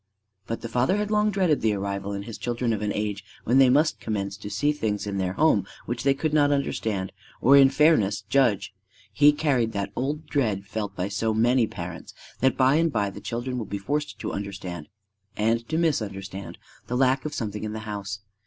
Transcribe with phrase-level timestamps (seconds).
[0.47, 3.59] But the father had long dreaded the arrival in his children of an age when
[3.59, 7.55] they must commence to see things in their home which they could not understand or
[7.55, 8.73] in fairness judge.
[9.13, 13.21] He carried that old dread felt by so many parents that by and by the
[13.21, 14.89] children will be forced to understand
[15.37, 16.57] and to misunderstand
[16.87, 18.21] the lack of something in the house.